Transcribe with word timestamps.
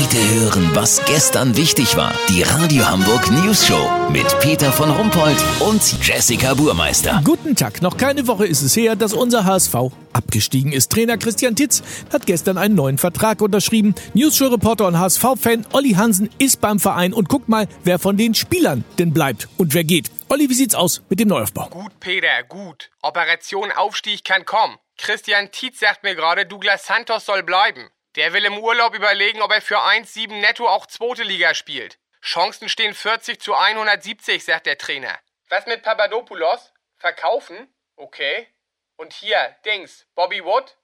Heute 0.00 0.34
hören, 0.34 0.70
was 0.74 1.04
gestern 1.06 1.56
wichtig 1.56 1.96
war. 1.96 2.14
Die 2.28 2.42
Radio 2.42 2.88
Hamburg 2.88 3.28
News 3.32 3.66
Show 3.66 3.90
mit 4.12 4.26
Peter 4.38 4.70
von 4.70 4.90
Rumpold 4.90 5.36
und 5.58 6.06
Jessica 6.06 6.54
Burmeister. 6.54 7.20
Guten 7.24 7.56
Tag. 7.56 7.82
Noch 7.82 7.96
keine 7.96 8.28
Woche 8.28 8.46
ist 8.46 8.62
es 8.62 8.76
her, 8.76 8.94
dass 8.94 9.12
unser 9.12 9.44
HSV 9.44 9.74
abgestiegen 10.12 10.70
ist. 10.70 10.92
Trainer 10.92 11.18
Christian 11.18 11.56
Titz 11.56 11.82
hat 12.12 12.26
gestern 12.26 12.58
einen 12.58 12.76
neuen 12.76 12.96
Vertrag 12.96 13.42
unterschrieben. 13.42 13.96
News-Show-Reporter 14.14 14.86
und 14.86 15.00
HSV-Fan 15.00 15.66
Olli 15.72 15.94
Hansen 15.94 16.30
ist 16.38 16.60
beim 16.60 16.78
Verein 16.78 17.12
und 17.12 17.28
guckt 17.28 17.48
mal, 17.48 17.66
wer 17.82 17.98
von 17.98 18.16
den 18.16 18.36
Spielern 18.36 18.84
denn 19.00 19.12
bleibt 19.12 19.48
und 19.56 19.74
wer 19.74 19.82
geht. 19.82 20.12
Olli, 20.28 20.48
wie 20.48 20.54
sieht's 20.54 20.76
aus 20.76 21.02
mit 21.08 21.18
dem 21.18 21.26
Neuaufbau? 21.26 21.70
Gut, 21.70 21.98
Peter, 21.98 22.44
gut. 22.48 22.88
Operation 23.02 23.72
Aufstieg 23.72 24.22
kann 24.22 24.44
kommen. 24.44 24.76
Christian 24.96 25.50
Tietz 25.50 25.80
sagt 25.80 26.04
mir 26.04 26.14
gerade, 26.14 26.46
Douglas 26.46 26.86
Santos 26.86 27.26
soll 27.26 27.42
bleiben. 27.42 27.88
Der 28.16 28.32
will 28.32 28.44
im 28.44 28.58
Urlaub 28.58 28.94
überlegen, 28.94 29.42
ob 29.42 29.52
er 29.52 29.62
für 29.62 29.78
1,7 29.78 30.40
netto 30.40 30.68
auch 30.68 30.86
zweite 30.86 31.22
Liga 31.22 31.54
spielt. 31.54 31.98
Chancen 32.22 32.68
stehen 32.68 32.94
40 32.94 33.40
zu 33.40 33.54
170, 33.54 34.44
sagt 34.44 34.66
der 34.66 34.78
Trainer. 34.78 35.18
Was 35.48 35.66
mit 35.66 35.82
Papadopoulos? 35.82 36.72
Verkaufen? 36.96 37.72
Okay. 37.96 38.48
Und 38.96 39.12
hier, 39.12 39.56
Dings, 39.64 40.06
Bobby 40.14 40.44
Wood? 40.44 40.76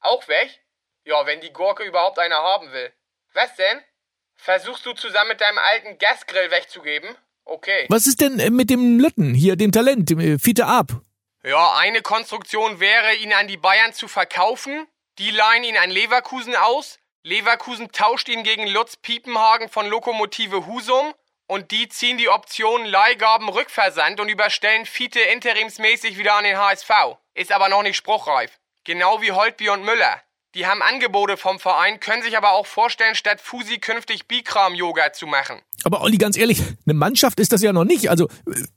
Auch 0.00 0.26
weg? 0.28 0.60
Ja, 1.04 1.26
wenn 1.26 1.40
die 1.40 1.52
Gurke 1.52 1.84
überhaupt 1.84 2.18
einer 2.18 2.36
haben 2.36 2.72
will. 2.72 2.92
Was 3.34 3.54
denn? 3.56 3.82
Versuchst 4.36 4.86
du 4.86 4.92
zusammen 4.92 5.30
mit 5.30 5.40
deinem 5.40 5.58
alten 5.58 5.98
Gasgrill 5.98 6.50
wegzugeben? 6.50 7.16
Okay. 7.44 7.86
Was 7.88 8.06
ist 8.06 8.20
denn 8.20 8.38
äh, 8.38 8.50
mit 8.50 8.70
dem 8.70 8.98
Lütten, 8.98 9.34
hier, 9.34 9.56
dem 9.56 9.72
Talent, 9.72 10.10
dem 10.10 10.20
äh, 10.20 10.38
Fiete 10.38 10.66
Ab? 10.66 10.92
Ja, 11.42 11.76
eine 11.76 12.02
Konstruktion 12.02 12.80
wäre, 12.80 13.14
ihn 13.16 13.32
an 13.32 13.48
die 13.48 13.56
Bayern 13.56 13.92
zu 13.92 14.06
verkaufen. 14.08 14.86
Die 15.18 15.32
leihen 15.32 15.64
ihn 15.64 15.76
an 15.76 15.90
Leverkusen 15.90 16.54
aus. 16.54 17.00
Leverkusen 17.24 17.90
tauscht 17.90 18.28
ihn 18.28 18.44
gegen 18.44 18.68
Lutz 18.68 18.96
Piepenhagen 18.96 19.68
von 19.68 19.88
Lokomotive 19.88 20.66
Husum. 20.66 21.12
Und 21.48 21.72
die 21.72 21.88
ziehen 21.88 22.18
die 22.18 22.28
Option 22.28 22.84
Leihgaben 22.84 23.48
Rückversand 23.48 24.20
und 24.20 24.28
überstellen 24.28 24.86
Fiete 24.86 25.18
interimsmäßig 25.18 26.18
wieder 26.18 26.34
an 26.34 26.44
den 26.44 26.56
HSV. 26.56 26.90
Ist 27.34 27.50
aber 27.50 27.68
noch 27.68 27.82
nicht 27.82 27.96
spruchreif. 27.96 28.60
Genau 28.84 29.20
wie 29.20 29.32
Holtby 29.32 29.70
und 29.70 29.82
Müller. 29.82 30.22
Die 30.58 30.66
haben 30.66 30.82
Angebote 30.82 31.36
vom 31.36 31.60
Verein, 31.60 32.00
können 32.00 32.24
sich 32.24 32.36
aber 32.36 32.50
auch 32.50 32.66
vorstellen, 32.66 33.14
statt 33.14 33.40
Fusi 33.40 33.78
künftig 33.78 34.26
Bikram-Yoga 34.26 35.12
zu 35.12 35.28
machen. 35.28 35.62
Aber 35.84 36.00
Olli, 36.00 36.18
ganz 36.18 36.36
ehrlich, 36.36 36.60
eine 36.84 36.94
Mannschaft 36.94 37.38
ist 37.38 37.52
das 37.52 37.62
ja 37.62 37.72
noch 37.72 37.84
nicht. 37.84 38.10
Also, 38.10 38.26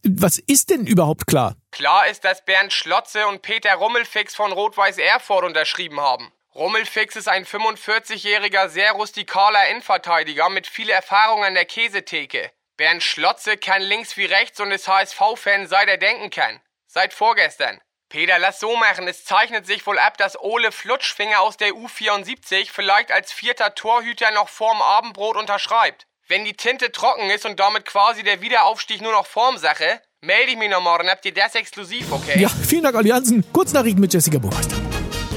was 0.04 0.38
ist 0.38 0.70
denn 0.70 0.86
überhaupt 0.86 1.26
klar? 1.26 1.56
Klar 1.72 2.08
ist, 2.08 2.24
dass 2.24 2.46
Bernd 2.46 2.72
Schlotze 2.72 3.26
und 3.26 3.42
Peter 3.42 3.74
Rummelfix 3.74 4.36
von 4.36 4.52
Rot-Weiß 4.52 5.00
Erfurt 5.00 5.44
unterschrieben 5.44 6.00
haben. 6.00 6.32
Rummelfix 6.54 7.16
ist 7.16 7.28
ein 7.28 7.48
45-jähriger, 7.48 8.70
sehr 8.70 8.92
rustikaler 8.92 9.68
Innenverteidiger 9.72 10.50
mit 10.50 10.68
viel 10.68 10.92
Erfahrung 10.92 11.44
an 11.44 11.56
der 11.56 11.66
Käsetheke. 11.66 12.52
Bernd 12.78 13.02
Schlotze 13.02 13.58
kann 13.58 13.82
links 13.82 14.18
wie 14.18 14.26
rechts 14.26 14.60
und 14.60 14.70
ist 14.70 14.88
HSV-Fan, 14.88 15.66
seit 15.66 15.88
er 15.88 15.98
denken 15.98 16.30
kann. 16.30 16.62
Seit 16.86 17.16
vorgestern. 17.16 17.82
Peter, 18.12 18.40
lass 18.40 18.60
so 18.60 18.76
machen. 18.76 19.08
Es 19.08 19.24
zeichnet 19.24 19.66
sich 19.66 19.88
wohl 19.88 19.98
ab, 19.98 20.18
dass 20.18 20.38
Ole 20.38 20.74
Flutschfinger 20.74 21.40
aus 21.40 21.56
der 21.56 21.70
U74 21.70 22.68
vielleicht 22.70 23.10
als 23.10 23.32
vierter 23.32 23.74
Torhüter 23.74 24.32
noch 24.32 24.50
vorm 24.50 24.82
Abendbrot 24.82 25.38
unterschreibt. 25.38 26.08
Wenn 26.28 26.44
die 26.44 26.52
Tinte 26.52 26.92
trocken 26.92 27.30
ist 27.30 27.46
und 27.46 27.58
damit 27.62 27.86
quasi 27.86 28.24
der 28.24 28.42
Wiederaufstieg 28.42 29.02
nur 29.02 29.14
noch 29.14 29.26
Formsache, 29.26 30.02
melde 30.20 30.52
ich 30.52 30.58
mich 30.58 30.70
noch 30.70 30.82
morgen. 30.82 31.10
Habt 31.10 31.24
ihr 31.26 31.34
das 31.34 31.56
exklusiv, 31.56 32.12
okay? 32.12 32.38
Ja, 32.38 32.50
vielen 32.50 32.84
Dank, 32.84 32.98
Allianzen. 32.98 33.46
Kurznachrichten 33.54 34.02
mit 34.02 34.14
Jessica 34.14 34.40
Burmeister. 34.40 34.76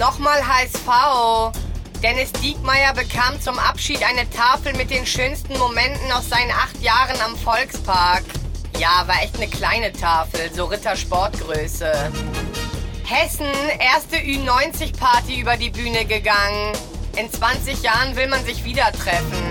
Nochmal 0.00 0.44
HSV. 0.44 1.56
Dennis 2.02 2.32
Diekmeyer 2.32 2.92
bekam 2.92 3.40
zum 3.40 3.56
Abschied 3.56 4.02
eine 4.02 4.28
Tafel 4.30 4.72
mit 4.74 4.90
den 4.90 5.06
schönsten 5.06 5.56
Momenten 5.58 6.10
aus 6.10 6.28
seinen 6.28 6.50
acht 6.50 6.80
Jahren 6.82 7.20
am 7.20 7.36
Volkspark. 7.36 8.24
Ja, 8.80 9.04
war 9.06 9.22
echt 9.22 9.36
eine 9.36 9.46
kleine 9.46 9.92
Tafel, 9.92 10.52
so 10.52 10.64
Rittersportgröße. 10.64 12.10
Hessen, 13.06 13.46
erste 13.78 14.16
Ü90-Party 14.16 15.40
über 15.40 15.56
die 15.56 15.70
Bühne 15.70 16.04
gegangen. 16.06 16.72
In 17.16 17.30
20 17.30 17.82
Jahren 17.82 18.16
will 18.16 18.28
man 18.28 18.44
sich 18.44 18.64
wieder 18.64 18.90
treffen. 18.92 19.44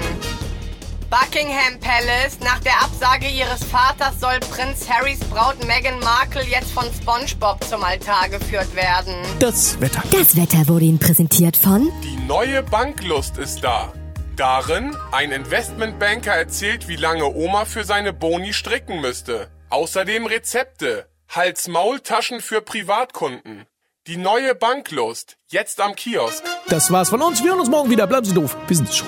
Buckingham 1.09 1.79
Palace. 1.79 2.39
Nach 2.39 2.59
der 2.61 2.81
Absage 2.81 3.27
ihres 3.27 3.63
Vaters 3.63 4.19
soll 4.19 4.39
Prinz 4.39 4.89
Harrys 4.89 5.19
Braut 5.19 5.63
Meghan 5.67 5.99
Markle 5.99 6.43
jetzt 6.43 6.71
von 6.71 6.85
SpongeBob 6.85 7.63
zum 7.65 7.83
Altar 7.83 8.29
geführt 8.29 8.75
werden. 8.75 9.13
Das 9.37 9.79
Wetter. 9.79 10.01
Das 10.11 10.35
Wetter 10.35 10.67
wurde 10.67 10.85
Ihnen 10.85 10.97
präsentiert 10.97 11.55
von 11.55 11.91
Die 12.03 12.17
neue 12.27 12.63
Banklust 12.63 13.37
ist 13.37 13.63
da. 13.63 13.93
Darin, 14.35 14.97
ein 15.11 15.31
Investmentbanker 15.31 16.33
erzählt, 16.33 16.87
wie 16.87 16.95
lange 16.95 17.25
Oma 17.25 17.65
für 17.65 17.83
seine 17.83 18.13
Boni 18.13 18.51
stricken 18.51 18.99
müsste. 18.99 19.51
Außerdem 19.69 20.25
Rezepte, 20.25 21.07
Hals-Maul-Taschen 21.35 22.41
für 22.41 22.61
Privatkunden. 22.61 23.65
Die 24.05 24.17
neue 24.17 24.53
Banklust, 24.53 25.37
jetzt 25.47 25.81
am 25.81 25.95
Kiosk. 25.95 26.43
Das 26.67 26.91
war's 26.91 27.09
von 27.09 27.21
uns. 27.21 27.41
Wir 27.41 27.51
hören 27.51 27.61
uns 27.61 27.69
morgen 27.69 27.89
wieder. 27.89 28.05
Bleiben 28.05 28.25
Sie 28.25 28.33
doof. 28.33 28.55
Wir 28.67 28.77
sind's 28.77 28.97
schon. 28.97 29.07